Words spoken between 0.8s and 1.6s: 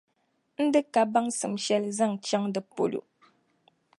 ka baŋsim